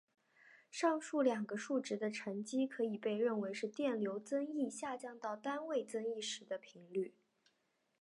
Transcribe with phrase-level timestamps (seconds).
[0.71, 7.13] 上述两个数值的乘积可以被认为是电流增益下降到单位增益时的频率。